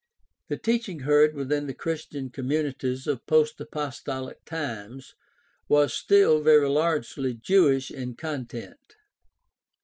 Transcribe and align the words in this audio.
—The 0.49 0.57
teaching 0.57 1.01
heard 1.01 1.35
within 1.35 1.67
the 1.67 1.75
Christian 1.75 2.31
communities 2.31 3.05
of 3.05 3.23
post 3.27 3.61
apostolic 3.61 4.43
times 4.45 5.13
was 5.67 5.93
still 5.93 6.41
very 6.41 6.67
largely 6.69 7.35
Jewish 7.35 7.91
in 7.91 8.15
content. 8.15 8.95